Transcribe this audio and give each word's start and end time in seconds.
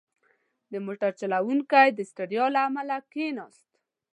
•د 0.71 0.73
موټر 0.85 1.11
چلوونکی 1.19 1.87
د 1.93 1.99
ستړیا 2.11 2.45
له 2.55 2.59
امله 2.67 2.95
کښېناست. 3.11 3.69